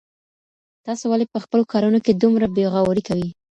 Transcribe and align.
تاسو 0.85 1.03
ولي 1.11 1.25
په 1.33 1.39
خپلو 1.43 1.63
کارونو 1.71 1.99
کي 2.05 2.11
دومره 2.13 2.47
بې 2.55 2.65
غوري 2.73 3.03
کوئ؟ 3.09 3.27